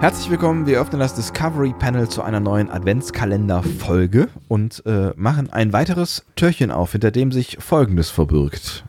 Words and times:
Herzlich 0.00 0.30
willkommen, 0.30 0.66
wir 0.66 0.80
öffnen 0.80 1.00
das 1.00 1.14
Discovery 1.14 1.74
Panel 1.76 2.08
zu 2.08 2.22
einer 2.22 2.38
neuen 2.38 2.70
Adventskalender-Folge 2.70 4.28
und 4.46 4.84
äh, 4.86 5.10
machen 5.16 5.50
ein 5.50 5.72
weiteres 5.72 6.24
Türchen 6.36 6.70
auf, 6.70 6.92
hinter 6.92 7.10
dem 7.10 7.32
sich 7.32 7.58
Folgendes 7.60 8.08
verbirgt. 8.08 8.84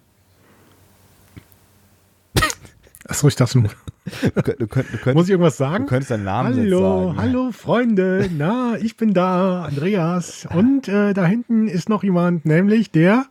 Achso, 3.08 3.28
ich 3.28 3.36
dachte, 3.36 3.64
Du, 3.64 4.42
könnt, 4.42 4.60
du, 4.62 4.68
könnt, 4.68 4.88
du, 4.94 4.98
könntest, 4.98 5.16
muss 5.16 5.26
ich 5.26 5.32
irgendwas 5.32 5.58
sagen? 5.58 5.84
du 5.86 5.90
könntest 5.90 6.12
deinen 6.12 6.24
Namen 6.24 6.56
Hallo, 6.56 7.08
sagen. 7.10 7.18
hallo 7.22 7.52
Freunde, 7.52 8.30
na, 8.36 8.76
ich 8.82 8.98
bin 8.98 9.14
da, 9.14 9.64
Andreas. 9.64 10.48
Und 10.54 10.88
äh, 10.88 11.14
da 11.14 11.26
hinten 11.26 11.68
ist 11.68 11.90
noch 11.90 12.04
jemand, 12.04 12.46
nämlich 12.46 12.92
der. 12.92 13.26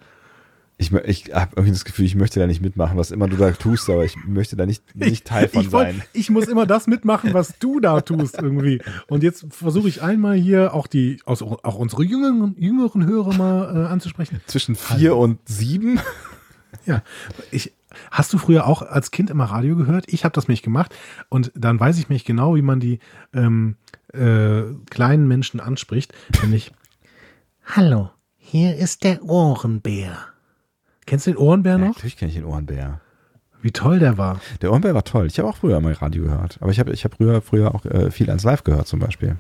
Ich, 0.81 0.93
ich 0.93 1.35
habe 1.35 1.53
irgendwie 1.57 1.73
das 1.73 1.85
Gefühl, 1.85 2.05
ich 2.05 2.15
möchte 2.15 2.39
da 2.39 2.47
nicht 2.47 2.63
mitmachen, 2.63 2.97
was 2.97 3.11
immer 3.11 3.27
du 3.27 3.37
da 3.37 3.51
tust, 3.51 3.91
aber 3.91 4.05
ich 4.05 4.17
möchte 4.27 4.55
da 4.55 4.65
nicht, 4.65 4.95
nicht 4.95 5.27
Teil 5.27 5.49
von 5.49 5.63
ich, 5.63 5.73
wollt- 5.73 5.89
sein. 5.89 6.03
ich 6.13 6.31
muss 6.31 6.47
immer 6.47 6.67
das 6.67 6.87
mitmachen, 6.87 7.35
was 7.35 7.59
du 7.59 7.81
da 7.81 8.01
tust 8.01 8.37
irgendwie. 8.41 8.81
Und 9.09 9.25
jetzt 9.25 9.47
versuche 9.51 9.89
ich 9.89 10.03
einmal 10.03 10.37
hier 10.37 10.75
auch 10.75 10.87
die, 10.87 11.21
aus, 11.25 11.43
auch 11.43 11.75
unsere 11.75 12.05
jüngeren, 12.05 12.55
jüngeren 12.59 13.05
Hörer 13.07 13.35
mal 13.35 13.75
äh, 13.75 13.89
anzusprechen. 13.89 14.41
Zwischen 14.47 14.77
vier 14.77 15.17
und 15.17 15.41
sieben? 15.49 15.99
Ja, 16.87 17.03
ich, 17.51 17.73
hast 18.13 18.33
du 18.33 18.39
früher 18.39 18.67
auch 18.67 18.83
als 18.83 19.11
Kind 19.11 19.31
immer 19.31 19.47
Radio 19.47 19.75
gehört? 19.75 20.05
Ich 20.07 20.25
habe 20.25 20.33
das 20.33 20.47
nämlich 20.47 20.63
gemacht 20.63 20.95
und 21.29 21.51
dann 21.57 21.81
weiß 21.81 21.99
ich 21.99 22.09
mich 22.09 22.25
genau, 22.25 22.55
wie 22.55 22.63
man 22.63 22.79
die 22.79 23.01
ähm, 23.35 23.77
äh, 24.13 24.63
kleinen 24.91 25.27
Menschen 25.27 25.59
anspricht, 25.59 26.13
nämlich 26.41 26.73
Hallo, 27.65 28.11
hier 28.37 28.77
ist 28.77 29.03
der 29.03 29.25
Ohrenbär. 29.25 30.19
Kennst 31.09 31.27
du 31.27 31.31
den 31.33 31.39
Ohrenbär 31.39 31.73
Ja, 31.73 31.79
noch? 31.79 31.95
natürlich 31.95 32.17
kenne 32.17 32.31
ich 32.31 32.37
den 32.37 32.45
Ohrenbär. 32.45 33.01
Wie 33.63 33.73
toll 33.73 33.99
der 33.99 34.19
war. 34.19 34.41
Der 34.63 34.71
Ohrenbär 34.71 34.95
war 34.95 35.05
toll. 35.05 35.27
Ich 35.27 35.39
habe 35.39 35.49
auch 35.49 35.57
früher 35.57 35.81
mal 35.81 35.93
Radio 35.95 36.25
gehört. 36.25 36.59
Aber 36.61 36.71
ich 36.71 36.79
habe 36.79 36.93
ich 36.93 37.05
hab 37.05 37.15
früher, 37.15 37.41
früher 37.43 37.75
auch 37.75 37.85
äh, 37.87 38.11
viel 38.11 38.29
ans 38.29 38.45
Live 38.45 38.63
gehört 38.63 38.87
zum 38.87 39.01
Beispiel. 39.01 39.37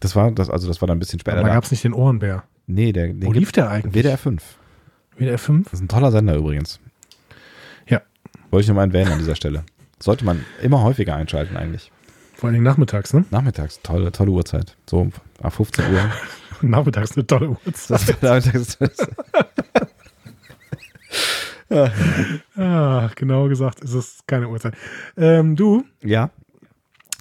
Das 0.00 0.16
war, 0.16 0.30
das, 0.30 0.48
also 0.50 0.66
das 0.68 0.80
war 0.80 0.86
dann 0.88 0.96
ein 0.96 1.00
bisschen 1.00 1.20
später. 1.20 1.38
Aber 1.38 1.48
da 1.48 1.54
gab 1.54 1.64
es 1.64 1.70
nicht 1.70 1.84
den 1.84 1.92
Ohrenbär. 1.92 2.44
nee, 2.66 2.92
der, 2.92 3.10
Wo 3.22 3.32
lief 3.32 3.52
der 3.52 3.68
eigentlich? 3.70 3.94
WDR 3.94 4.16
5. 4.18 4.42
WDR 5.16 5.38
5? 5.38 5.64
Das 5.64 5.74
ist 5.74 5.84
ein 5.84 5.88
toller 5.88 6.10
Sender 6.10 6.36
übrigens. 6.36 6.80
Ja, 7.88 8.00
Wollte 8.50 8.62
ich 8.64 8.68
nochmal 8.68 8.86
erwähnen 8.86 9.12
an 9.12 9.18
dieser 9.18 9.36
Stelle. 9.36 9.64
Sollte 10.00 10.24
man 10.24 10.44
immer 10.62 10.82
häufiger 10.82 11.14
einschalten 11.16 11.56
eigentlich. 11.56 11.90
vor 12.34 12.46
allen 12.48 12.54
Dingen 12.54 12.64
nachmittags, 12.64 13.12
ne? 13.12 13.24
Nachmittags, 13.30 13.80
tolle, 13.82 14.10
tolle 14.12 14.30
Uhrzeit. 14.30 14.76
So 14.88 15.10
ab 15.42 15.52
15 15.54 15.84
Uhr. 15.92 16.10
Nachmittags 16.62 17.14
eine 17.16 17.26
tolle 17.26 17.50
Uhrzeit. 17.50 17.90
Das, 17.90 18.22
nachmittags, 18.22 18.78
Ah, 22.56 23.10
genau 23.16 23.48
gesagt 23.48 23.80
ist 23.80 23.94
es 23.94 24.18
keine 24.26 24.48
Uhrzeit. 24.48 24.74
Ähm, 25.16 25.56
du, 25.56 25.84
ja, 26.02 26.30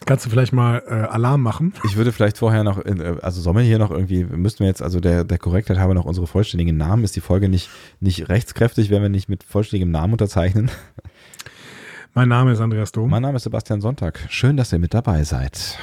kannst 0.05 0.25
du 0.25 0.29
vielleicht 0.29 0.53
mal 0.53 0.83
äh, 0.87 0.93
Alarm 0.93 1.41
machen? 1.41 1.73
ich 1.85 1.95
würde 1.95 2.11
vielleicht 2.11 2.37
vorher 2.37 2.63
noch, 2.63 2.79
in, 2.79 2.99
äh, 2.99 3.15
also 3.21 3.41
sollen 3.41 3.57
wir 3.57 3.63
hier 3.63 3.79
noch 3.79 3.91
irgendwie, 3.91 4.23
müssten 4.23 4.59
wir 4.59 4.67
jetzt, 4.67 4.81
also 4.81 4.99
der, 4.99 5.23
der 5.23 5.37
Korrektheit 5.37 5.77
halber 5.77 5.93
noch 5.93 6.05
unsere 6.05 6.27
vollständigen 6.27 6.77
Namen. 6.77 7.03
Ist 7.03 7.15
die 7.15 7.21
Folge 7.21 7.49
nicht, 7.49 7.69
nicht 7.99 8.29
rechtskräftig, 8.29 8.89
wenn 8.89 9.01
wir 9.01 9.09
nicht 9.09 9.29
mit 9.29 9.43
vollständigem 9.43 9.91
Namen 9.91 10.13
unterzeichnen? 10.13 10.69
Mein 12.13 12.29
Name 12.29 12.51
ist 12.51 12.59
Andreas 12.59 12.91
Dom. 12.91 13.09
Mein 13.09 13.23
Name 13.23 13.37
ist 13.37 13.43
Sebastian 13.43 13.81
Sonntag. 13.81 14.19
Schön, 14.29 14.55
dass 14.55 14.71
ihr 14.71 14.79
mit 14.79 14.93
dabei 14.93 15.23
seid. 15.23 15.79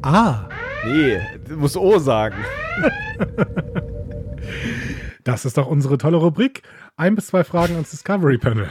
Ah, 0.00 0.48
Nee, 0.86 1.20
du 1.48 1.56
musst 1.56 1.76
O 1.76 1.98
sagen. 1.98 2.36
das 5.24 5.44
ist 5.44 5.56
doch 5.56 5.66
unsere 5.66 5.98
tolle 5.98 6.16
Rubrik. 6.18 6.62
Ein 6.96 7.14
bis 7.14 7.28
zwei 7.28 7.44
Fragen 7.44 7.74
ans 7.74 7.90
Discovery 7.90 8.38
Panel. 8.38 8.70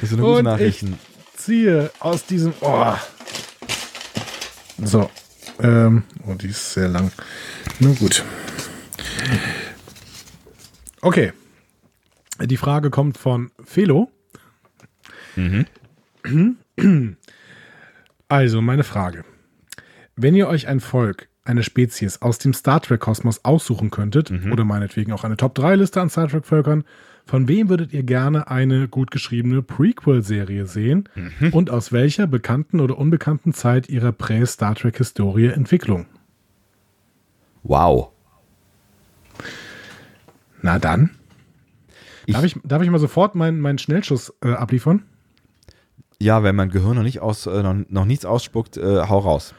Das 0.00 0.10
sind 0.10 0.20
gute 0.20 0.38
Und 0.38 0.44
Nachrichten. 0.44 0.98
Ziehe 1.34 1.90
aus 2.00 2.26
diesem. 2.26 2.52
Oh. 2.60 2.94
So. 4.82 5.10
Ähm, 5.60 6.02
oh, 6.26 6.34
die 6.34 6.48
ist 6.48 6.74
sehr 6.74 6.88
lang. 6.88 7.10
Na 7.78 7.92
gut. 7.94 8.22
Okay. 11.00 11.32
Die 12.42 12.58
Frage 12.58 12.90
kommt 12.90 13.16
von 13.16 13.50
Felo. 13.64 14.10
Also, 18.28 18.60
meine 18.60 18.84
Frage. 18.84 19.24
Wenn 20.16 20.34
ihr 20.34 20.48
euch 20.48 20.66
ein 20.66 20.80
Volk, 20.80 21.28
eine 21.44 21.62
Spezies 21.62 22.22
aus 22.22 22.38
dem 22.38 22.54
Star 22.54 22.80
Trek-Kosmos 22.80 23.44
aussuchen 23.44 23.90
könntet, 23.90 24.32
oder 24.50 24.64
meinetwegen 24.64 25.12
auch 25.12 25.24
eine 25.24 25.36
Top-3-Liste 25.36 26.00
an 26.00 26.08
Star 26.10 26.28
Trek-Völkern, 26.28 26.84
von 27.26 27.48
wem 27.48 27.68
würdet 27.68 27.92
ihr 27.92 28.02
gerne 28.02 28.48
eine 28.48 28.88
gut 28.88 29.10
geschriebene 29.10 29.60
Prequel-Serie 29.62 30.64
sehen 30.66 31.08
und 31.52 31.70
aus 31.70 31.92
welcher 31.92 32.26
bekannten 32.26 32.80
oder 32.80 32.96
unbekannten 32.98 33.52
Zeit 33.52 33.88
ihrer 33.88 34.12
Prä-Star 34.12 34.74
Trek-Historie 34.74 35.48
Entwicklung? 35.48 36.06
Wow. 37.62 38.10
Na 40.62 40.78
dann. 40.78 41.10
Ich- 42.26 42.34
darf, 42.34 42.44
ich, 42.44 42.56
darf 42.64 42.82
ich 42.82 42.90
mal 42.90 42.98
sofort 42.98 43.34
meinen, 43.34 43.60
meinen 43.60 43.78
Schnellschuss 43.78 44.32
äh, 44.42 44.52
abliefern? 44.52 45.02
Ja, 46.20 46.42
wenn 46.42 46.56
mein 46.56 46.70
Gehirn 46.70 46.96
noch 46.96 47.02
nicht 47.02 47.20
aus, 47.20 47.46
äh, 47.46 47.62
noch, 47.62 47.74
noch 47.88 48.04
nichts 48.04 48.24
ausspuckt, 48.24 48.76
äh, 48.78 49.02
hau 49.08 49.18
raus. 49.18 49.54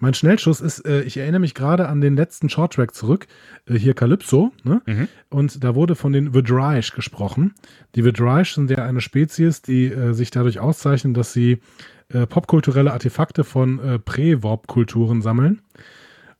Mein 0.00 0.14
Schnellschuss 0.14 0.60
ist, 0.60 0.86
äh, 0.86 1.02
ich 1.02 1.18
erinnere 1.18 1.40
mich 1.40 1.54
gerade 1.54 1.88
an 1.88 2.00
den 2.00 2.16
letzten 2.16 2.48
Shorttrack 2.48 2.94
zurück, 2.94 3.26
äh, 3.66 3.74
hier 3.74 3.94
Calypso, 3.94 4.50
ne? 4.64 4.80
Und 5.28 5.62
da 5.62 5.74
wurde 5.74 5.94
von 5.94 6.12
den 6.12 6.34
Vidraish 6.34 6.92
gesprochen. 6.92 7.54
Die 7.94 8.04
Vidraish 8.04 8.54
sind 8.54 8.70
ja 8.70 8.78
eine 8.78 9.02
Spezies, 9.02 9.62
die 9.62 9.86
äh, 9.86 10.14
sich 10.14 10.30
dadurch 10.30 10.58
auszeichnen, 10.58 11.14
dass 11.14 11.32
sie 11.34 11.60
äh, 12.08 12.26
popkulturelle 12.26 12.92
Artefakte 12.92 13.44
von 13.44 13.78
äh, 13.78 13.98
Prä-Warp-Kulturen 13.98 15.22
sammeln. 15.22 15.60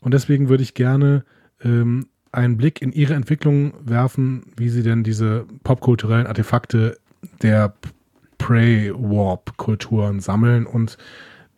Und 0.00 0.14
deswegen 0.14 0.48
würde 0.48 0.62
ich 0.62 0.74
gerne 0.74 1.24
ähm, 1.62 2.06
einen 2.32 2.56
Blick 2.56 2.80
in 2.80 2.92
ihre 2.92 3.14
Entwicklung 3.14 3.74
werfen, 3.84 4.44
wie 4.56 4.70
sie 4.70 4.82
denn 4.82 5.04
diese 5.04 5.44
popkulturellen 5.62 6.26
Artefakte 6.26 6.98
der 7.42 7.74
Prey-Warp-Kulturen 8.38 10.20
sammeln 10.20 10.66
und 10.66 10.96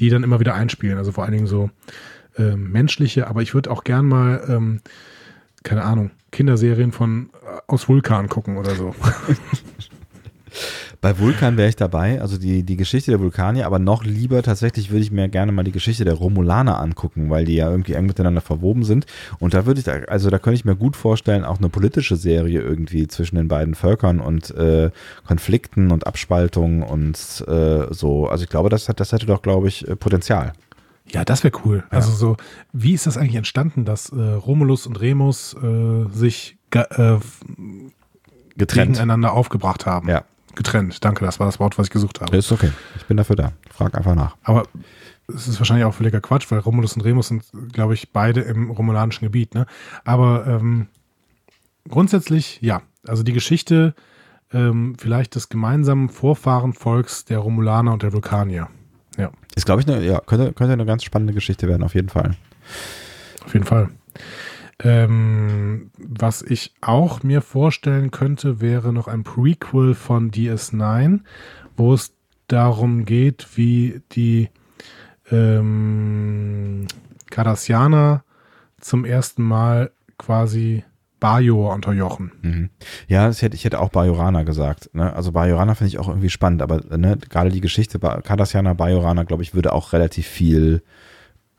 die 0.02 0.10
dann 0.10 0.24
immer 0.24 0.40
wieder 0.40 0.54
einspielen. 0.54 0.98
Also 0.98 1.12
vor 1.12 1.22
allen 1.22 1.32
Dingen 1.32 1.46
so 1.46 1.70
ähm, 2.36 2.72
menschliche, 2.72 3.28
aber 3.28 3.40
ich 3.40 3.54
würde 3.54 3.70
auch 3.70 3.84
gern 3.84 4.04
mal, 4.04 4.44
ähm, 4.48 4.80
keine 5.62 5.84
Ahnung, 5.84 6.10
Kinderserien 6.32 6.90
von 6.90 7.30
äh, 7.44 7.60
aus 7.68 7.88
Vulkan 7.88 8.28
gucken 8.28 8.56
oder 8.56 8.74
so. 8.74 8.94
Bei 11.02 11.18
Vulkan 11.18 11.56
wäre 11.56 11.68
ich 11.68 11.74
dabei, 11.74 12.20
also 12.20 12.38
die, 12.38 12.62
die 12.62 12.76
Geschichte 12.76 13.10
der 13.10 13.18
Vulkanier, 13.18 13.66
aber 13.66 13.80
noch 13.80 14.04
lieber 14.04 14.40
tatsächlich 14.44 14.92
würde 14.92 15.02
ich 15.02 15.10
mir 15.10 15.28
gerne 15.28 15.50
mal 15.50 15.64
die 15.64 15.72
Geschichte 15.72 16.04
der 16.04 16.14
Romulaner 16.14 16.78
angucken, 16.78 17.28
weil 17.28 17.44
die 17.44 17.56
ja 17.56 17.68
irgendwie 17.68 17.94
eng 17.94 18.06
miteinander 18.06 18.40
verwoben 18.40 18.84
sind. 18.84 19.06
Und 19.40 19.52
da 19.52 19.66
würde 19.66 19.80
ich, 19.80 19.84
da, 19.84 19.94
also 20.06 20.30
da 20.30 20.38
könnte 20.38 20.54
ich 20.54 20.64
mir 20.64 20.76
gut 20.76 20.94
vorstellen, 20.94 21.44
auch 21.44 21.58
eine 21.58 21.70
politische 21.70 22.14
Serie 22.14 22.60
irgendwie 22.60 23.08
zwischen 23.08 23.34
den 23.34 23.48
beiden 23.48 23.74
Völkern 23.74 24.20
und 24.20 24.52
äh, 24.52 24.92
Konflikten 25.26 25.90
und 25.90 26.06
Abspaltungen 26.06 26.84
und 26.84 27.16
äh, 27.48 27.92
so. 27.92 28.28
Also 28.28 28.44
ich 28.44 28.48
glaube, 28.48 28.68
das, 28.68 28.88
hat, 28.88 29.00
das 29.00 29.10
hätte 29.10 29.26
doch, 29.26 29.42
glaube 29.42 29.66
ich, 29.66 29.88
äh, 29.88 29.96
Potenzial. 29.96 30.52
Ja, 31.08 31.24
das 31.24 31.42
wäre 31.42 31.52
cool. 31.64 31.82
Also 31.90 32.12
so, 32.12 32.36
wie 32.72 32.92
ist 32.92 33.08
das 33.08 33.16
eigentlich 33.16 33.34
entstanden, 33.34 33.84
dass 33.84 34.10
äh, 34.10 34.20
Romulus 34.20 34.86
und 34.86 35.00
Remus 35.00 35.56
äh, 35.60 36.06
sich 36.12 36.58
äh, 36.70 37.16
Getrennt. 38.56 38.92
gegeneinander 38.92 39.32
aufgebracht 39.32 39.84
haben? 39.84 40.08
Ja, 40.08 40.22
Getrennt, 40.54 41.04
danke, 41.04 41.24
das 41.24 41.40
war 41.40 41.46
das 41.46 41.58
Wort, 41.60 41.78
was 41.78 41.86
ich 41.86 41.92
gesucht 41.92 42.20
habe. 42.20 42.36
ist 42.36 42.52
okay. 42.52 42.70
Ich 42.96 43.06
bin 43.06 43.16
dafür 43.16 43.36
da. 43.36 43.52
Frag 43.70 43.96
einfach 43.96 44.14
nach. 44.14 44.36
Aber 44.42 44.64
es 45.28 45.48
ist 45.48 45.58
wahrscheinlich 45.58 45.84
auch 45.86 45.94
völliger 45.94 46.20
Quatsch, 46.20 46.50
weil 46.50 46.58
Romulus 46.58 46.94
und 46.94 47.02
Remus 47.02 47.28
sind, 47.28 47.44
glaube 47.72 47.94
ich, 47.94 48.12
beide 48.12 48.40
im 48.40 48.70
romulanischen 48.70 49.24
Gebiet. 49.24 49.54
Ne? 49.54 49.66
Aber 50.04 50.46
ähm, 50.46 50.88
grundsätzlich, 51.88 52.60
ja. 52.60 52.82
Also 53.06 53.22
die 53.22 53.32
Geschichte 53.32 53.94
ähm, 54.52 54.94
vielleicht 54.98 55.34
des 55.34 55.48
gemeinsamen 55.48 56.08
Vorfahrenvolks 56.08 57.24
der 57.24 57.38
Romulaner 57.38 57.92
und 57.92 58.02
der 58.02 58.12
Vulkanier. 58.12 58.68
Ja, 59.18 59.30
Ist, 59.54 59.66
glaube 59.66 59.82
ich, 59.82 59.88
eine, 59.88 60.04
ja, 60.04 60.20
könnte, 60.20 60.52
könnte 60.52 60.72
eine 60.72 60.86
ganz 60.86 61.04
spannende 61.04 61.34
Geschichte 61.34 61.68
werden, 61.68 61.82
auf 61.82 61.94
jeden 61.94 62.08
Fall. 62.08 62.36
auf 63.44 63.52
jeden 63.52 63.66
Fall. 63.66 63.90
Ähm, 64.84 65.90
was 65.96 66.42
ich 66.42 66.74
auch 66.80 67.22
mir 67.22 67.40
vorstellen 67.40 68.10
könnte, 68.10 68.60
wäre 68.60 68.92
noch 68.92 69.06
ein 69.06 69.22
Prequel 69.22 69.94
von 69.94 70.30
DS9, 70.30 71.20
wo 71.76 71.94
es 71.94 72.14
darum 72.48 73.04
geht, 73.04 73.46
wie 73.56 74.02
die 74.12 74.50
ähm, 75.30 76.86
Cardassianer 77.30 78.24
zum 78.80 79.04
ersten 79.04 79.42
Mal 79.42 79.92
quasi 80.18 80.84
Bajor 81.20 81.72
unterjochen. 81.72 82.32
Mhm. 82.42 82.70
Ja, 83.06 83.30
hätte, 83.30 83.54
ich 83.54 83.64
hätte 83.64 83.78
auch 83.78 83.90
Bajorana 83.90 84.42
gesagt. 84.42 84.90
Ne? 84.92 85.14
Also 85.14 85.30
Bajorana 85.30 85.76
finde 85.76 85.88
ich 85.88 85.98
auch 86.00 86.08
irgendwie 86.08 86.30
spannend, 86.30 86.62
aber 86.62 86.80
ne, 86.96 87.16
gerade 87.28 87.50
die 87.50 87.60
Geschichte 87.60 88.00
Cardassianer, 88.00 88.74
Bajorana, 88.74 89.22
glaube 89.22 89.44
ich, 89.44 89.54
würde 89.54 89.72
auch 89.72 89.92
relativ 89.92 90.26
viel 90.26 90.82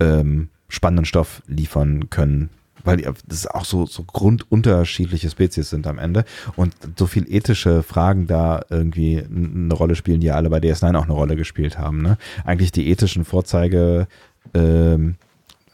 ähm, 0.02 0.50
spannenden 0.68 1.06
Stoff 1.06 1.42
liefern 1.48 2.10
können. 2.10 2.50
Weil 2.84 3.04
das 3.28 3.48
auch 3.48 3.66
so, 3.66 3.86
so 3.86 4.04
grundunterschiedliche 4.04 5.30
Spezies 5.30 5.70
sind 5.70 5.88
am 5.88 6.00
Ende 6.00 6.26
und 6.56 6.76
so 6.98 7.08
viel 7.08 7.26
ethische 7.32 7.84
Fragen 7.84 8.28
da 8.28 8.64
irgendwie 8.70 9.24
eine 9.24 9.74
Rolle 9.74 9.96
spielen, 9.96 10.20
die 10.20 10.32
alle 10.32 10.50
bei 10.50 10.60
DS9 10.60 10.96
auch 10.98 11.04
eine 11.04 11.14
Rolle 11.14 11.36
gespielt 11.36 11.78
haben. 11.78 12.02
Ne? 12.02 12.18
Eigentlich 12.46 12.72
die 12.72 12.90
ethischen 12.90 13.26
Vorzeige, 13.26 14.08
ähm, 14.54 15.16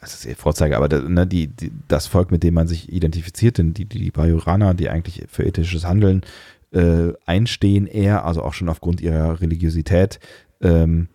was 0.00 0.24
ist 0.24 0.40
Vorzeige, 0.40 0.76
aber 0.76 0.88
ne, 1.02 1.26
die, 1.26 1.48
die, 1.48 1.72
das 1.88 2.06
Volk, 2.06 2.30
mit 2.30 2.42
dem 2.42 2.54
man 2.54 2.68
sich 2.68 2.90
identifiziert, 2.90 3.58
denn 3.58 3.74
die, 3.74 3.84
die 3.84 4.10
Bajoraner, 4.10 4.74
die 4.74 4.88
eigentlich 4.88 5.24
für 5.28 5.44
ethisches 5.44 5.84
Handeln 5.84 6.22
äh, 6.72 7.12
einstehen, 7.26 7.86
eher, 7.86 8.24
also 8.24 8.42
auch 8.42 8.54
schon 8.54 8.68
aufgrund 8.68 9.00
ihrer 9.00 9.40
Religiosität, 9.40 10.20
ähm, 10.62 11.08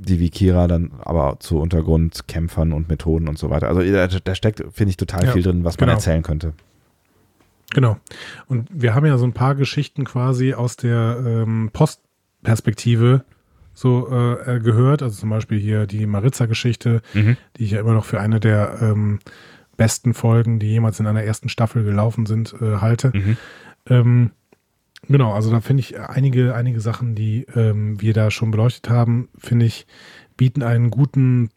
die 0.00 0.18
Vikira 0.18 0.66
dann 0.66 0.92
aber 1.00 1.36
zu 1.40 1.58
Untergrundkämpfern 1.58 2.72
und 2.72 2.88
Methoden 2.88 3.28
und 3.28 3.38
so 3.38 3.50
weiter. 3.50 3.68
Also 3.68 3.82
da, 3.82 4.06
da 4.06 4.34
steckt, 4.34 4.64
finde 4.72 4.90
ich, 4.90 4.96
total 4.96 5.26
ja, 5.26 5.32
viel 5.32 5.42
drin, 5.42 5.64
was 5.64 5.78
man 5.78 5.88
genau. 5.88 5.98
erzählen 5.98 6.22
könnte. 6.22 6.54
Genau. 7.72 7.98
Und 8.46 8.68
wir 8.72 8.94
haben 8.94 9.06
ja 9.06 9.18
so 9.18 9.24
ein 9.24 9.32
paar 9.32 9.54
Geschichten 9.54 10.04
quasi 10.04 10.54
aus 10.54 10.76
der 10.76 11.22
ähm, 11.24 11.70
Postperspektive 11.72 13.24
so 13.74 14.08
äh 14.08 14.58
gehört. 14.58 15.02
Also 15.02 15.20
zum 15.20 15.30
Beispiel 15.30 15.58
hier 15.58 15.86
die 15.86 16.06
Maritza-Geschichte, 16.06 17.02
mhm. 17.14 17.36
die 17.56 17.64
ich 17.64 17.70
ja 17.72 17.80
immer 17.80 17.94
noch 17.94 18.04
für 18.04 18.20
eine 18.20 18.40
der 18.40 18.78
ähm, 18.80 19.20
besten 19.76 20.14
Folgen, 20.14 20.58
die 20.58 20.68
jemals 20.68 20.98
in 20.98 21.06
einer 21.06 21.22
ersten 21.22 21.48
Staffel 21.48 21.84
gelaufen 21.84 22.26
sind, 22.26 22.54
äh, 22.60 22.78
halte. 22.78 23.12
Mhm. 23.14 23.36
Ähm, 23.88 24.30
Genau, 25.10 25.32
also 25.32 25.50
da 25.50 25.60
finde 25.60 25.80
ich 25.80 25.98
einige, 25.98 26.54
einige 26.54 26.80
Sachen, 26.80 27.16
die 27.16 27.44
ähm, 27.56 28.00
wir 28.00 28.12
da 28.12 28.30
schon 28.30 28.52
beleuchtet 28.52 28.88
haben, 28.88 29.28
finde 29.36 29.66
ich, 29.66 29.88
bieten 30.36 30.62
einen 30.62 30.88
guten 30.90 31.50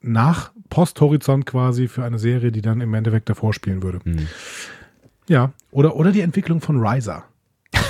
Nach-Post-Horizont 0.00 1.44
quasi 1.44 1.86
für 1.86 2.04
eine 2.04 2.18
Serie, 2.18 2.50
die 2.50 2.62
dann 2.62 2.80
im 2.80 2.94
Endeffekt 2.94 3.28
davor 3.28 3.52
spielen 3.52 3.82
würde. 3.82 4.00
Hm. 4.04 4.26
Ja, 5.28 5.52
oder, 5.70 5.96
oder 5.96 6.12
die 6.12 6.22
Entwicklung 6.22 6.62
von 6.62 6.82
Riser. 6.82 7.24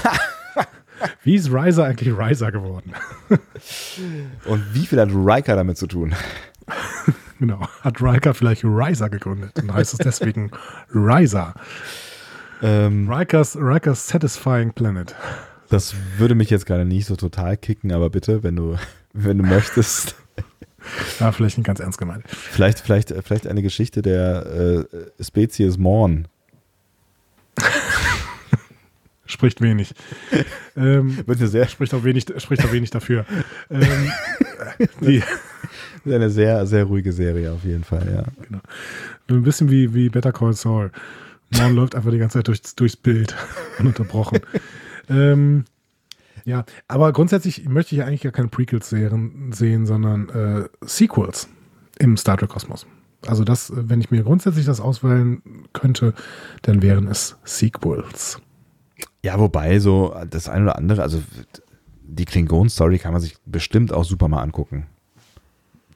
wie 1.23 1.37
ist 1.37 1.53
Riser 1.53 1.85
eigentlich 1.85 2.19
Riser 2.19 2.51
geworden? 2.51 2.93
Und 4.47 4.75
wie 4.75 4.85
viel 4.85 5.01
hat 5.01 5.11
Riker 5.11 5.55
damit 5.55 5.79
zu 5.79 5.87
tun? 5.87 6.13
genau, 7.39 7.69
hat 7.83 8.03
Riker 8.03 8.35
vielleicht 8.35 8.65
Riser 8.65 9.11
gegründet 9.11 9.53
Dann 9.55 9.73
heißt 9.73 9.93
es 9.93 9.99
deswegen 10.01 10.51
Riser. 10.93 11.55
Ähm, 12.63 13.11
Rikers, 13.11 13.57
Rikers 13.57 14.09
Satisfying 14.09 14.73
Planet. 14.73 15.15
Das 15.69 15.95
würde 16.17 16.35
mich 16.35 16.51
jetzt 16.51 16.67
gerade 16.67 16.85
nicht 16.85 17.07
so 17.07 17.17
total 17.17 17.57
kicken, 17.57 17.93
aber 17.93 18.11
bitte, 18.11 18.43
wenn 18.43 18.57
du, 18.57 18.77
wenn 19.13 19.39
du 19.39 19.45
möchtest. 19.45 20.17
Ja, 21.19 21.33
vielleicht 21.33 21.59
nicht 21.59 21.67
ganz 21.67 21.81
ernst 21.81 21.99
gemeint. 21.99 22.25
Vielleicht, 22.29 22.79
vielleicht, 22.79 23.13
vielleicht 23.23 23.47
eine 23.47 23.63
Geschichte 23.63 24.01
der 24.01 24.87
äh, 24.91 25.23
Spezies 25.23 25.77
Morn. 25.77 26.29
spricht 29.27 29.61
wenig. 29.61 29.93
Ähm, 30.77 31.25
sehr 31.27 31.69
spricht 31.69 31.93
auch 31.93 32.05
wenig, 32.05 32.27
spricht 32.39 32.65
auch 32.65 32.73
wenig 32.73 32.91
dafür. 32.91 33.27
ähm, 33.71 34.13
die, 35.01 35.23
eine 36.07 36.31
sehr, 36.31 36.67
sehr 36.67 36.85
ruhige 36.85 37.13
Serie 37.13 37.53
auf 37.53 37.65
jeden 37.65 37.85
Fall, 37.85 38.07
ja. 38.11 38.25
Genau. 38.47 38.61
Ein 39.29 39.43
bisschen 39.43 39.71
wie, 39.71 39.93
wie 39.93 40.09
Better 40.09 40.33
Call 40.33 40.55
Saul. 40.55 40.91
Morn 41.51 41.75
läuft 41.75 41.95
einfach 41.95 42.11
die 42.11 42.19
ganze 42.19 42.39
Zeit 42.39 42.49
durchs, 42.49 42.75
durchs 42.75 42.97
Bild, 42.97 43.35
ununterbrochen. 43.79 44.41
ähm, 45.09 45.65
ja, 46.45 46.65
aber 46.87 47.13
grundsätzlich 47.13 47.69
möchte 47.69 47.95
ich 47.95 48.01
ja 48.01 48.07
eigentlich 48.07 48.23
gar 48.23 48.33
keine 48.33 48.49
Prequels-Serien 48.49 49.53
sehen, 49.53 49.87
sondern 49.87 50.29
äh, 50.31 50.69
Sequels 50.83 51.49
im 51.99 52.17
Star 52.17 52.39
Trek-Kosmos. 52.39 52.87
Also 53.27 53.45
das, 53.45 53.73
wenn 53.75 54.01
ich 54.01 54.11
mir 54.11 54.23
grundsätzlich 54.23 54.65
das 54.65 54.81
auswählen 54.81 55.43
könnte, 55.73 56.15
dann 56.63 56.83
wären 56.83 57.07
es 57.09 57.37
Sequels. 57.45 58.41
Ja, 59.23 59.39
wobei 59.39 59.79
so 59.81 60.15
das 60.31 60.49
eine 60.49 60.65
oder 60.65 60.79
andere, 60.79 61.03
also 61.03 61.23
die 62.03 62.25
Klingon-Story 62.25 62.99
kann 62.99 63.13
man 63.13 63.21
sich 63.21 63.37
bestimmt 63.45 63.93
auch 63.93 64.05
super 64.05 64.29
mal 64.29 64.43
angucken. 64.43 64.87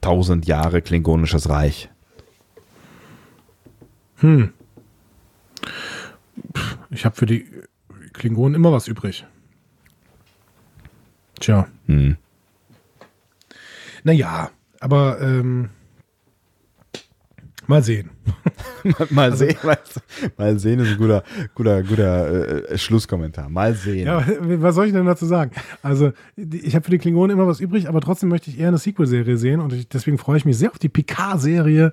Tausend 0.01 0.47
Jahre 0.47 0.83
Klingonisches 0.83 1.49
Reich. 1.49 1.89
Hm. 4.17 4.53
Ich 6.93 7.07
habe 7.07 7.17
für 7.17 7.27
die 7.27 7.51
Klingonen 8.13 8.55
immer 8.55 8.71
was 8.71 8.87
übrig. 8.87 9.27
Tja. 11.41 11.67
Hm. 11.87 12.17
Naja, 14.05 14.51
aber 14.81 15.21
ähm, 15.21 15.71
mal 17.67 17.83
sehen. 17.83 18.11
mal, 19.11 19.31
also, 19.31 19.45
sehen 19.45 19.57
mal, 19.63 19.79
mal, 20.37 20.59
sehen 20.59 20.81
ist 20.81 20.93
ein 20.93 20.99
guter, 20.99 21.23
guter, 21.55 21.83
guter 21.83 22.71
äh, 22.71 22.79
Schlusskommentar. 22.79 23.49
Mal 23.49 23.75
sehen. 23.75 24.07
Ja, 24.07 24.25
was 24.41 24.75
soll 24.75 24.87
ich 24.87 24.93
denn 24.93 25.07
dazu 25.07 25.27
sagen? 25.27 25.53
Also, 25.83 26.13
ich 26.37 26.75
habe 26.75 26.85
für 26.85 26.91
die 26.91 26.99
Klingonen 26.99 27.37
immer 27.37 27.47
was 27.47 27.61
übrig, 27.61 27.89
aber 27.89 28.01
trotzdem 28.01 28.29
möchte 28.29 28.51
ich 28.51 28.59
eher 28.59 28.69
eine 28.69 28.79
Sequel-Serie 28.79 29.37
sehen 29.37 29.61
und 29.61 29.73
ich, 29.73 29.89
deswegen 29.89 30.19
freue 30.19 30.39
ich 30.39 30.45
mich 30.45 30.57
sehr 30.57 30.71
auf 30.71 30.79
die 30.79 30.89
Picard-Serie, 30.89 31.93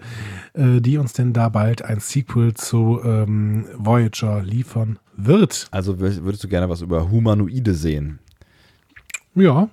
äh, 0.54 0.82
die 0.82 0.98
uns 0.98 1.14
denn 1.14 1.34
da 1.34 1.50
bald 1.50 1.84
ein 1.84 2.00
Sequel 2.00 2.54
zu 2.54 3.00
ähm, 3.04 3.66
Voyager 3.78 4.42
liefern 4.44 5.00
wird. 5.16 5.68
Also 5.72 6.00
würdest 6.00 6.44
du 6.44 6.48
gerne 6.48 6.70
was 6.70 6.82
über 6.82 7.10
Humanoide 7.10 7.74
sehen? 7.74 8.20
Ja. 9.36 9.70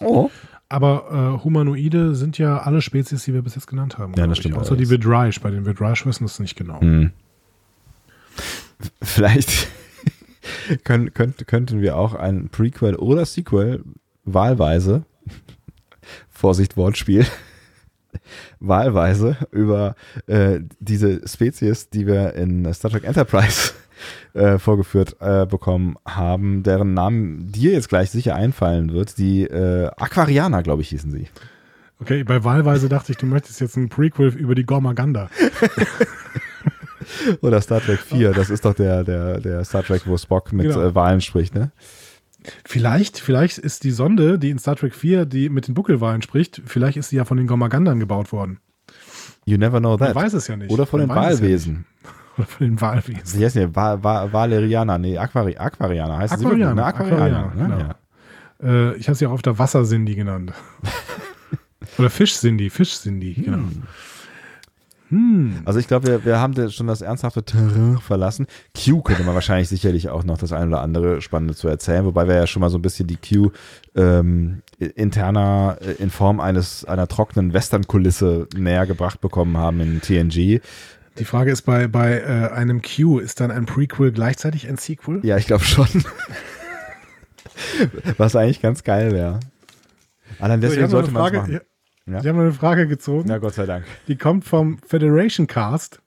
Oh. 0.00 0.30
Aber 0.70 1.36
äh, 1.40 1.44
Humanoide 1.44 2.14
sind 2.14 2.38
ja 2.38 2.58
alle 2.58 2.80
Spezies, 2.80 3.24
die 3.24 3.34
wir 3.34 3.42
bis 3.42 3.56
jetzt 3.56 3.66
genannt 3.66 3.98
haben. 3.98 4.14
Ja, 4.16 4.28
das 4.28 4.38
stimmt. 4.38 4.56
Außer 4.56 4.76
die 4.76 4.88
Vidrish. 4.88 5.40
Bei 5.40 5.50
den 5.50 5.66
Vidrish 5.66 6.06
wissen 6.06 6.20
wir 6.20 6.26
es 6.26 6.38
nicht 6.38 6.56
genau. 6.56 6.80
Hm. 6.80 7.10
Vielleicht 9.02 9.68
können, 10.84 11.12
könnt, 11.12 11.46
könnten 11.48 11.80
wir 11.80 11.96
auch 11.96 12.14
ein 12.14 12.50
Prequel 12.50 12.94
oder 12.94 13.26
Sequel 13.26 13.82
wahlweise, 14.24 15.04
Vorsicht 16.30 16.76
Wortspiel, 16.76 17.26
wahlweise 18.60 19.38
über 19.50 19.96
äh, 20.28 20.60
diese 20.78 21.26
Spezies, 21.26 21.90
die 21.90 22.06
wir 22.06 22.34
in 22.34 22.72
Star 22.72 22.92
Trek 22.92 23.02
Enterprise 23.02 23.72
äh, 24.34 24.58
vorgeführt 24.58 25.16
äh, 25.20 25.46
bekommen 25.46 25.96
haben, 26.06 26.62
deren 26.62 26.94
Namen 26.94 27.50
dir 27.50 27.72
jetzt 27.72 27.88
gleich 27.88 28.10
sicher 28.10 28.34
einfallen 28.34 28.92
wird. 28.92 29.18
Die 29.18 29.42
äh, 29.42 29.90
Aquarianer, 29.96 30.62
glaube 30.62 30.82
ich, 30.82 30.88
hießen 30.90 31.10
sie. 31.10 31.28
Okay, 32.00 32.24
bei 32.24 32.44
Wahlweise 32.44 32.88
dachte 32.88 33.12
ich, 33.12 33.18
du 33.18 33.26
möchtest 33.26 33.60
jetzt 33.60 33.76
ein 33.76 33.88
Prequel 33.90 34.28
über 34.28 34.54
die 34.54 34.64
Gormaganda. 34.64 35.28
Oder 37.42 37.60
Star 37.60 37.80
Trek 37.80 38.00
4, 38.00 38.32
das 38.32 38.50
ist 38.50 38.64
doch 38.64 38.74
der, 38.74 39.04
der, 39.04 39.40
der 39.40 39.64
Star 39.64 39.82
Trek, 39.82 40.02
wo 40.06 40.16
Spock 40.16 40.52
mit 40.52 40.68
genau. 40.68 40.80
äh, 40.80 40.94
Wahlen 40.94 41.20
spricht, 41.20 41.54
ne? 41.54 41.72
Vielleicht, 42.64 43.18
vielleicht 43.18 43.58
ist 43.58 43.84
die 43.84 43.90
Sonde, 43.90 44.38
die 44.38 44.48
in 44.48 44.58
Star 44.58 44.76
Trek 44.76 44.94
4, 44.94 45.26
die 45.26 45.50
mit 45.50 45.68
den 45.68 45.74
Buckelwahlen 45.74 46.22
spricht, 46.22 46.62
vielleicht 46.64 46.96
ist 46.96 47.10
sie 47.10 47.16
ja 47.16 47.26
von 47.26 47.36
den 47.36 47.46
Gormagandern 47.46 48.00
gebaut 48.00 48.32
worden. 48.32 48.60
You 49.44 49.58
never 49.58 49.80
know 49.80 49.96
that. 49.96 50.14
Man 50.14 50.24
weiß 50.24 50.34
es 50.34 50.46
ja 50.46 50.56
nicht. 50.56 50.70
Oder 50.70 50.86
von 50.86 51.00
Man 51.00 51.08
den 51.08 51.16
Wahlwesen. 51.16 51.86
Oder 52.38 52.46
von 52.46 52.66
den 52.66 52.80
Walwesen. 52.80 53.40
Wie 53.40 53.44
heißt 53.44 53.56
die? 53.56 53.74
Va 53.74 54.02
Va 54.02 54.32
Valeriana, 54.32 54.98
nee, 54.98 55.18
Aquari 55.18 55.56
Aquarianer 55.56 56.18
heißt 56.18 56.34
Aquarianer, 56.34 56.74
sie 56.74 56.80
Aquarianer, 56.82 57.46
Aquarianer, 57.46 57.54
ne? 57.54 57.62
genau. 57.62 57.78
ja. 57.78 58.90
äh, 58.92 58.96
ich 58.96 59.08
habe 59.08 59.16
sie 59.16 59.26
auch 59.26 59.32
auf 59.32 59.42
der 59.42 59.58
Wasser-Cindy 59.58 60.14
genannt. 60.14 60.52
Oder 61.98 62.10
Fisch-Cindy, 62.10 62.70
Fisch-Cindy, 62.70 63.34
genau. 63.34 63.56
Hm. 63.58 63.82
Hm. 65.10 65.62
Also 65.64 65.80
ich 65.80 65.88
glaube, 65.88 66.06
wir, 66.06 66.24
wir 66.24 66.38
haben 66.38 66.70
schon 66.70 66.86
das 66.86 67.00
ernsthafte 67.02 67.42
Terrain 67.42 67.98
verlassen. 67.98 68.46
Q 68.76 69.02
könnte 69.02 69.24
man 69.24 69.34
wahrscheinlich 69.34 69.68
sicherlich 69.68 70.08
auch 70.08 70.22
noch 70.22 70.38
das 70.38 70.52
eine 70.52 70.68
oder 70.68 70.82
andere 70.82 71.20
Spannende 71.20 71.54
zu 71.54 71.66
erzählen, 71.66 72.04
wobei 72.04 72.28
wir 72.28 72.36
ja 72.36 72.46
schon 72.46 72.60
mal 72.60 72.70
so 72.70 72.78
ein 72.78 72.82
bisschen 72.82 73.08
die 73.08 73.16
Q 73.16 73.50
ähm, 73.96 74.62
interner 74.78 75.78
äh, 75.80 76.00
in 76.00 76.10
Form 76.10 76.38
eines 76.38 76.84
einer 76.84 77.08
trockenen 77.08 77.52
Western-Kulisse 77.52 78.46
näher 78.56 78.86
gebracht 78.86 79.20
bekommen 79.20 79.56
haben 79.56 79.80
in 79.80 80.00
TNG. 80.00 80.60
Die 81.18 81.24
Frage 81.24 81.50
ist 81.50 81.62
bei, 81.62 81.86
bei 81.88 82.20
äh, 82.20 82.52
einem 82.52 82.82
Q, 82.82 83.18
ist 83.18 83.40
dann 83.40 83.50
ein 83.50 83.66
Prequel 83.66 84.12
gleichzeitig 84.12 84.68
ein 84.68 84.76
Sequel? 84.76 85.20
Ja, 85.22 85.36
ich 85.36 85.46
glaube 85.46 85.64
schon. 85.64 85.88
Was 88.16 88.36
eigentlich 88.36 88.62
ganz 88.62 88.84
geil 88.84 89.12
wäre. 89.12 89.40
Allein 90.38 90.60
deswegen 90.60 90.86
so, 90.86 90.98
sollte 90.98 91.10
man 91.10 91.32
machen. 91.32 91.60
Ja? 92.06 92.20
Ich 92.20 92.26
habe 92.26 92.40
eine 92.40 92.52
Frage 92.52 92.86
gezogen. 92.86 93.28
Ja, 93.28 93.38
Gott 93.38 93.54
sei 93.54 93.66
Dank. 93.66 93.84
Die 94.08 94.16
kommt 94.16 94.44
vom 94.44 94.78
Federation 94.78 95.46
Cast. 95.46 96.00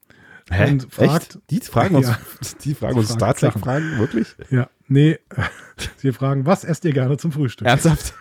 Hä? 0.49 0.71
Und 0.71 0.93
fragt, 0.93 1.35
Echt? 1.35 1.39
Die 1.49 1.59
fragen 1.61 1.95
uns, 1.95 2.07
ja. 2.07 2.17
die 2.63 2.75
fragen 2.75 2.97
uns 2.97 3.09
Star 3.09 3.33
Trek 3.33 3.53
Fragen, 3.53 3.97
wirklich? 3.97 4.35
Ja, 4.49 4.69
nee. 4.87 5.19
Sie 5.97 6.11
fragen, 6.11 6.45
was 6.45 6.65
esst 6.65 6.83
ihr 6.85 6.93
gerne 6.93 7.17
zum 7.17 7.31
Frühstück? 7.31 7.67
Ernsthaft? 7.67 8.13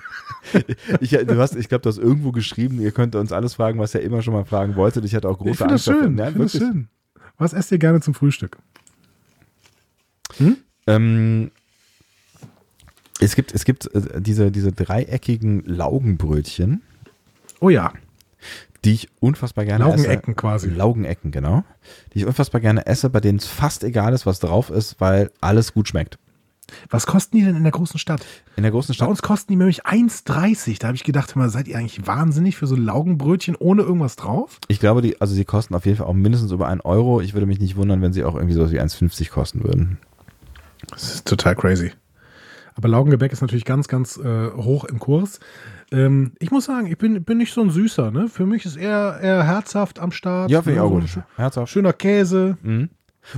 Ich, 1.00 1.10
du 1.10 1.38
hast, 1.38 1.56
ich 1.56 1.68
glaube, 1.68 1.82
du 1.82 1.88
hast 1.88 1.98
irgendwo 1.98 2.32
geschrieben, 2.32 2.80
ihr 2.80 2.92
könnt 2.92 3.14
uns 3.14 3.32
alles 3.32 3.54
fragen, 3.54 3.78
was 3.78 3.94
ihr 3.94 4.00
immer 4.00 4.22
schon 4.22 4.34
mal 4.34 4.44
fragen 4.44 4.76
wolltet. 4.76 5.04
Ich 5.04 5.14
hatte 5.14 5.28
auch 5.28 5.38
große 5.38 5.50
ich 5.50 5.60
Angst 5.62 5.86
das 5.86 5.94
schön. 5.94 6.18
Ja, 6.18 6.30
ich 6.30 6.52
schön. 6.52 6.88
Was 7.38 7.52
esst 7.52 7.72
ihr 7.72 7.78
gerne 7.78 8.00
zum 8.00 8.14
Frühstück? 8.14 8.58
Hm? 10.38 10.56
Ähm, 10.86 11.50
es 13.20 13.36
gibt, 13.36 13.54
es 13.54 13.64
gibt 13.64 13.92
äh, 13.94 14.20
diese, 14.20 14.50
diese 14.50 14.72
dreieckigen 14.72 15.64
Laugenbrötchen. 15.64 16.82
Oh 17.60 17.70
ja. 17.70 17.92
die 18.84 18.94
ich 18.94 19.08
unfassbar 19.20 19.64
gerne 19.64 19.84
Laugenecken 19.84 20.32
esse. 20.32 20.40
quasi. 20.40 20.68
Laugenecken, 20.68 21.30
genau. 21.30 21.64
Die 22.12 22.20
ich 22.20 22.26
unfassbar 22.26 22.60
gerne 22.60 22.86
esse, 22.86 23.10
bei 23.10 23.20
denen 23.20 23.38
es 23.38 23.46
fast 23.46 23.84
egal 23.84 24.12
ist, 24.12 24.26
was 24.26 24.40
drauf 24.40 24.70
ist, 24.70 25.00
weil 25.00 25.30
alles 25.40 25.72
gut 25.72 25.88
schmeckt. 25.88 26.18
Was 26.90 27.06
kosten 27.06 27.36
die 27.36 27.44
denn 27.44 27.56
in 27.56 27.62
der 27.62 27.72
großen 27.72 27.98
Stadt? 27.98 28.24
In 28.56 28.62
der 28.62 28.72
großen 28.72 28.94
Stadt? 28.94 29.06
Bei 29.06 29.10
uns 29.10 29.22
kosten 29.22 29.52
die 29.52 29.56
nämlich 29.56 29.86
1,30. 29.86 30.78
Da 30.78 30.88
habe 30.88 30.96
ich 30.96 31.04
gedacht, 31.04 31.34
mal, 31.36 31.48
seid 31.48 31.68
ihr 31.68 31.78
eigentlich 31.78 32.06
wahnsinnig 32.06 32.56
für 32.56 32.66
so 32.66 32.76
Laugenbrötchen 32.76 33.56
ohne 33.56 33.82
irgendwas 33.82 34.16
drauf? 34.16 34.58
Ich 34.68 34.80
glaube, 34.80 35.02
die, 35.02 35.20
also 35.20 35.34
sie 35.34 35.44
kosten 35.44 35.74
auf 35.74 35.86
jeden 35.86 35.98
Fall 35.98 36.06
auch 36.06 36.14
mindestens 36.14 36.52
über 36.52 36.68
1 36.68 36.84
Euro. 36.84 37.20
Ich 37.20 37.34
würde 37.34 37.46
mich 37.46 37.60
nicht 37.60 37.76
wundern, 37.76 38.02
wenn 38.02 38.12
sie 38.12 38.24
auch 38.24 38.34
irgendwie 38.34 38.54
so 38.54 38.70
wie 38.70 38.80
1,50 38.80 39.30
kosten 39.30 39.64
würden. 39.64 39.98
Das 40.90 41.14
ist 41.14 41.26
total 41.26 41.54
crazy. 41.54 41.92
Aber 42.74 42.88
Laugengebäck 42.88 43.32
ist 43.32 43.42
natürlich 43.42 43.64
ganz, 43.64 43.88
ganz 43.88 44.16
äh, 44.16 44.50
hoch 44.50 44.84
im 44.84 44.98
Kurs. 44.98 45.40
Ähm, 45.90 46.32
ich 46.38 46.50
muss 46.50 46.64
sagen, 46.64 46.86
ich 46.86 46.96
bin, 46.96 47.22
bin 47.22 47.38
nicht 47.38 47.52
so 47.52 47.60
ein 47.60 47.70
Süßer. 47.70 48.10
Ne? 48.10 48.28
Für 48.28 48.46
mich 48.46 48.64
ist 48.64 48.76
eher, 48.76 49.18
eher 49.22 49.44
herzhaft 49.44 49.98
am 49.98 50.10
Start. 50.10 50.50
Ja, 50.50 50.62
finde 50.62 50.78
ich 50.78 50.80
auch 50.80 50.90
gut. 50.90 51.04
Herzhaft. 51.36 51.70
Schöner 51.70 51.92
Käse. 51.92 52.56
Mhm. 52.62 52.90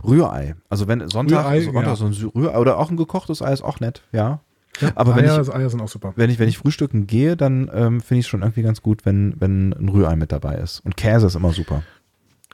Rührei. 0.07 0.55
Also 0.69 0.89
wenn 0.89 1.09
Sonntag, 1.09 1.45
Rührei, 1.45 1.61
Sonntag 1.63 1.87
ja. 1.87 1.97
so 1.97 2.07
ein 2.07 2.13
Rührei 2.35 2.59
oder 2.59 2.79
auch 2.79 2.91
ein 2.91 2.97
gekochtes 2.97 3.43
Ei 3.43 3.53
ist 3.53 3.63
auch 3.63 3.81
nett, 3.81 4.03
ja. 4.13 4.41
Ja, 4.81 4.91
Aber 4.97 5.15
wenn 5.15 5.25
Eier, 5.25 5.41
ich- 5.41 5.55
Eier 5.55 5.71
sind 5.71 5.81
auch 5.81 5.89
super. 5.89 6.13
Wenn 6.17 6.31
ich, 6.31 6.39
wenn 6.41 6.49
ich 6.49 6.59
frühstücken 6.59 7.07
gehe, 7.07 7.37
dann 7.37 7.71
ähm, 7.73 8.01
finde 8.01 8.19
ich 8.21 8.27
es 8.27 8.29
schon 8.29 8.43
irgendwie 8.43 8.63
ganz 8.63 8.83
gut, 8.83 9.07
wenn, 9.07 9.35
wenn 9.39 9.73
ein 9.73 9.89
Rührei 9.89 10.17
mit 10.17 10.33
dabei 10.33 10.57
ist. 10.57 10.81
Und 10.81 10.97
Käse 10.97 11.27
ist 11.29 11.37
immer 11.37 11.53
super. 11.53 11.83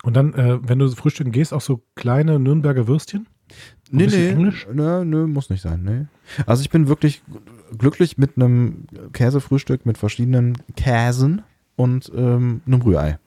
Und 0.02 0.14
dann, 0.16 0.34
äh, 0.34 0.58
wenn 0.62 0.78
du 0.78 0.88
frühstücken 0.90 1.32
gehst, 1.32 1.54
auch 1.54 1.60
so 1.62 1.80
kleine 1.94 2.38
Nürnberger 2.38 2.86
Würstchen? 2.86 3.26
Ein 3.92 3.96
Nee, 3.96 4.06
nee, 4.06 4.28
Englisch? 4.28 4.66
nee, 4.72 5.04
nee, 5.04 5.26
muss 5.26 5.48
nicht 5.50 5.62
sein, 5.62 5.82
nee. 5.82 6.06
Also 6.46 6.60
ich 6.62 6.70
bin 6.70 6.88
wirklich 6.88 7.22
glücklich 7.76 8.18
mit 8.18 8.36
einem 8.36 8.84
Käsefrühstück 9.12 9.86
mit 9.86 9.96
verschiedenen 9.98 10.58
Käsen 10.76 11.42
und 11.76 12.10
ähm, 12.14 12.60
einem 12.66 12.82
Rührei. 12.82 13.18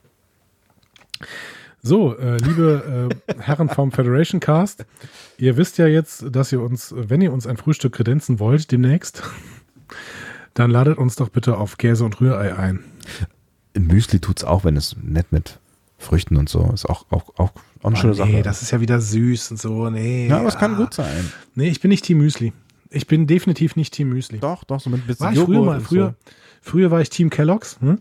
So, 1.86 2.16
äh, 2.16 2.38
liebe 2.38 3.10
äh, 3.28 3.34
Herren 3.42 3.68
vom 3.68 3.92
Federation 3.92 4.40
Cast, 4.40 4.86
ihr 5.36 5.58
wisst 5.58 5.76
ja 5.76 5.86
jetzt, 5.86 6.24
dass 6.34 6.50
ihr 6.50 6.62
uns, 6.62 6.94
wenn 6.96 7.20
ihr 7.20 7.30
uns 7.30 7.46
ein 7.46 7.58
Frühstück 7.58 7.92
kredenzen 7.92 8.38
wollt 8.40 8.72
demnächst, 8.72 9.22
dann 10.54 10.70
ladet 10.70 10.96
uns 10.96 11.16
doch 11.16 11.28
bitte 11.28 11.58
auf 11.58 11.76
Käse 11.76 12.06
und 12.06 12.18
Rührei 12.22 12.56
ein. 12.56 12.82
Im 13.74 13.86
Müsli 13.86 14.18
tut's 14.18 14.44
auch, 14.44 14.64
wenn 14.64 14.78
es 14.78 14.96
nett 15.02 15.30
mit 15.30 15.60
Früchten 15.98 16.38
und 16.38 16.48
so 16.48 16.70
ist 16.72 16.86
auch, 16.86 17.04
auch, 17.10 17.28
auch, 17.36 17.52
auch 17.82 17.86
eine 17.86 17.96
schöne 17.96 18.14
Oh, 18.14 18.24
nee, 18.24 18.32
Sache. 18.32 18.42
das 18.42 18.62
ist 18.62 18.70
ja 18.70 18.80
wieder 18.80 18.98
süß 19.02 19.50
und 19.50 19.60
so. 19.60 19.90
Nee. 19.90 20.28
ja, 20.28 20.38
aber 20.38 20.48
es 20.48 20.56
kann 20.56 20.76
ah. 20.76 20.78
gut 20.78 20.94
sein. 20.94 21.30
Nee, 21.54 21.68
ich 21.68 21.82
bin 21.82 21.90
nicht 21.90 22.06
Team 22.06 22.16
Müsli. 22.16 22.54
Ich 22.88 23.06
bin 23.06 23.26
definitiv 23.26 23.76
nicht 23.76 23.92
Team 23.92 24.08
Müsli. 24.08 24.38
Doch, 24.38 24.64
doch, 24.64 24.80
so 24.80 24.88
mit 24.88 25.02
ein 25.02 25.06
bisschen 25.06 25.26
War 25.26 25.32
ich 25.34 25.40
früher 25.40 25.62
mal. 25.62 25.80
Früher, 25.80 26.14
früher 26.62 26.90
war 26.90 27.02
ich 27.02 27.10
Team 27.10 27.28
Kellogg's. 27.28 27.78
Hm? 27.80 27.98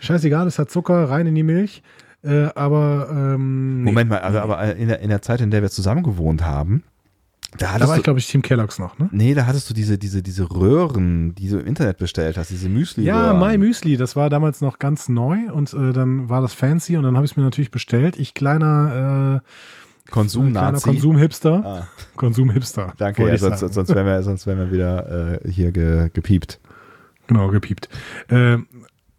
Scheißegal, 0.00 0.46
es 0.46 0.58
hat 0.58 0.70
Zucker 0.70 1.08
rein 1.08 1.26
in 1.26 1.34
die 1.34 1.42
Milch. 1.42 1.82
Äh, 2.22 2.48
aber 2.54 3.08
ähm, 3.10 3.80
So. 3.80 3.84
nee. 3.84 3.84
Moment 3.84 4.10
mal, 4.10 4.18
also, 4.18 4.38
aber 4.40 4.76
in 4.76 4.88
der, 4.88 5.00
in 5.00 5.08
der 5.08 5.22
Zeit, 5.22 5.40
in 5.40 5.50
der 5.50 5.62
wir 5.62 5.70
zusammen 5.70 6.02
gewohnt 6.02 6.44
haben, 6.44 6.84
da 7.58 7.78
da 7.78 7.88
war 7.88 7.96
ich, 7.96 8.04
glaube 8.04 8.20
ich, 8.20 8.28
Team 8.28 8.42
Kellogg's 8.42 8.78
noch. 8.78 8.98
Ne? 8.98 9.08
nee, 9.10 9.34
da 9.34 9.46
hattest 9.46 9.68
du 9.68 9.74
diese, 9.74 9.98
diese, 9.98 10.22
diese 10.22 10.48
Röhren, 10.50 11.34
die 11.34 11.48
du 11.48 11.58
im 11.58 11.66
Internet 11.66 11.98
bestellt 11.98 12.36
hast, 12.38 12.50
diese 12.50 12.68
müsli 12.68 13.02
Ja, 13.04 13.34
My 13.34 13.58
Müsli, 13.58 13.96
das 13.96 14.14
war 14.14 14.30
damals 14.30 14.60
noch 14.60 14.78
ganz 14.78 15.08
neu 15.08 15.36
und 15.52 15.72
äh, 15.72 15.92
dann 15.92 16.28
war 16.28 16.42
das 16.42 16.54
fancy 16.54 16.96
und 16.96 17.02
dann 17.02 17.16
habe 17.16 17.24
ich 17.24 17.32
es 17.32 17.36
mir 17.36 17.42
natürlich 17.42 17.72
bestellt. 17.72 18.18
Ich 18.20 18.34
kleiner, 18.34 18.86
äh, 18.86 18.94
kleiner 18.94 19.42
Konsum-Nazi. 20.10 20.90
Konsumhipster. 20.90 21.62
Ah, 21.64 21.88
Konsumhipster. 22.16 22.92
danke, 22.98 23.26
ja, 23.26 23.36
sonst, 23.36 23.60
sagen. 23.60 23.72
sonst 23.72 23.94
wären 23.94 24.06
wir, 24.06 24.22
sonst 24.22 24.46
wären 24.46 24.58
wir 24.58 24.70
wieder 24.70 25.40
äh, 25.42 25.50
hier 25.50 25.72
ge, 25.72 26.10
gepiept. 26.12 26.60
Genau, 27.26 27.48
gepiept. 27.48 27.88
Ähm, 28.28 28.66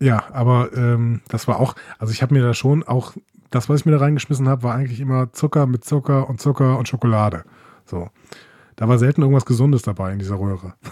ja, 0.02 0.24
aber 0.34 0.76
ähm, 0.76 1.22
das 1.28 1.48
war 1.48 1.60
auch, 1.60 1.76
also 2.00 2.12
ich 2.12 2.22
habe 2.22 2.34
mir 2.34 2.42
da 2.42 2.54
schon 2.54 2.84
auch, 2.84 3.14
das, 3.52 3.70
was 3.70 3.82
ich 3.82 3.86
mir 3.86 3.94
da 3.94 4.00
reingeschmissen 4.00 4.50
habe, 4.50 4.64
war 4.64 4.76
eigentlich 4.76 5.00
immer 5.00 5.32
Zucker 5.32 5.68
mit 5.68 5.86
Zucker 5.86 6.28
und 6.30 6.42
Zucker 6.42 6.78
und 6.78 6.88
Schokolade. 6.88 7.44
So. 7.86 8.10
Da 8.76 8.88
war 8.88 8.98
selten 8.98 9.22
irgendwas 9.22 9.46
Gesundes 9.46 9.84
dabei 9.84 10.12
in 10.14 10.20
dieser 10.20 10.40
Röhre. 10.40 10.74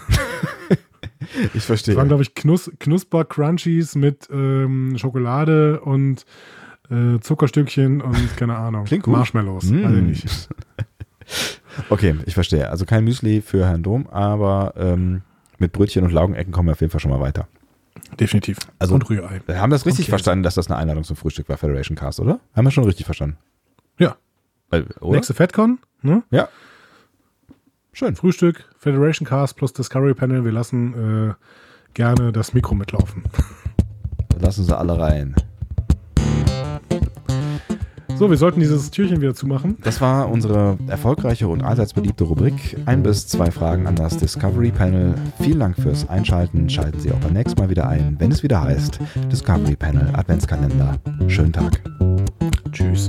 Ich 1.54 1.64
verstehe. 1.64 1.94
Das 1.94 2.00
waren, 2.00 2.08
glaube 2.08 2.22
ich, 2.22 2.34
Knus 2.34 2.70
Knusper-Crunchies 2.78 3.96
mit 3.96 4.28
ähm, 4.30 4.96
Schokolade 4.96 5.80
und 5.80 6.24
äh, 6.90 7.18
Zuckerstückchen 7.20 8.00
und 8.00 8.36
keine 8.36 8.56
Ahnung. 8.56 8.84
Klingt 8.84 9.04
gut. 9.04 9.14
Marshmallows. 9.14 9.64
Mm. 9.64 9.84
Weiß 9.84 9.94
ich 9.94 10.02
nicht. 10.02 10.48
Okay, 11.88 12.16
ich 12.26 12.34
verstehe. 12.34 12.68
Also 12.68 12.84
kein 12.84 13.04
Müsli 13.04 13.40
für 13.40 13.64
Herrn 13.64 13.84
Dom, 13.84 14.08
aber 14.08 14.74
ähm, 14.76 15.22
mit 15.58 15.70
Brötchen 15.70 16.04
und 16.04 16.10
Laugenecken 16.10 16.52
kommen 16.52 16.66
wir 16.66 16.72
auf 16.72 16.80
jeden 16.80 16.90
Fall 16.90 17.00
schon 17.00 17.12
mal 17.12 17.20
weiter. 17.20 17.46
Definitiv. 18.18 18.58
Also- 18.78 18.94
und 18.94 19.08
Rührei. 19.08 19.40
Wir 19.46 19.60
haben 19.60 19.70
das 19.70 19.86
richtig 19.86 20.06
Käse. 20.06 20.10
verstanden, 20.10 20.42
dass 20.42 20.54
das 20.54 20.68
eine 20.68 20.76
Einladung 20.76 21.04
zum 21.04 21.16
Frühstück 21.16 21.48
war, 21.48 21.56
Federation 21.56 21.96
Cast, 21.96 22.20
oder? 22.20 22.40
Haben 22.54 22.64
wir 22.64 22.70
schon 22.70 22.84
richtig 22.84 23.06
verstanden? 23.06 23.36
Ja. 23.98 24.16
Weil? 24.68 24.86
Nächste 25.02 25.34
FedCon, 25.34 25.78
ne? 26.02 26.22
Ja. 26.30 26.48
Schön. 27.92 28.16
Frühstück, 28.16 28.64
Federation 28.78 29.26
Cast 29.26 29.56
plus 29.56 29.72
Discovery 29.72 30.14
Panel. 30.14 30.44
Wir 30.44 30.52
lassen 30.52 31.30
äh, 31.30 31.34
gerne 31.94 32.32
das 32.32 32.54
Mikro 32.54 32.74
mitlaufen. 32.74 33.24
Lassen 34.38 34.64
Sie 34.64 34.76
alle 34.76 34.98
rein. 34.98 35.34
So, 38.20 38.28
wir 38.28 38.36
sollten 38.36 38.60
dieses 38.60 38.90
Türchen 38.90 39.22
wieder 39.22 39.34
zumachen. 39.34 39.78
Das 39.82 40.02
war 40.02 40.28
unsere 40.28 40.76
erfolgreiche 40.88 41.48
und 41.48 41.62
allseits 41.62 41.94
beliebte 41.94 42.24
Rubrik. 42.24 42.76
Ein 42.84 43.02
bis 43.02 43.26
zwei 43.26 43.50
Fragen 43.50 43.86
an 43.86 43.96
das 43.96 44.18
Discovery 44.18 44.70
Panel. 44.72 45.14
Vielen 45.40 45.60
Dank 45.60 45.76
fürs 45.80 46.06
Einschalten. 46.06 46.68
Schalten 46.68 47.00
Sie 47.00 47.10
auch 47.12 47.20
beim 47.20 47.32
nächsten 47.32 47.58
Mal 47.58 47.70
wieder 47.70 47.88
ein, 47.88 48.16
wenn 48.18 48.30
es 48.30 48.42
wieder 48.42 48.60
heißt 48.60 48.98
Discovery 49.32 49.74
Panel 49.74 50.06
Adventskalender. 50.12 50.98
Schönen 51.28 51.54
Tag. 51.54 51.80
Tschüss. 52.72 53.08